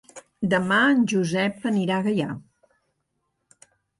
Demà 0.53 0.79
en 0.93 1.03
Josep 1.11 1.69
anirà 1.71 1.99
a 1.99 2.05
Gaià. 2.09 2.31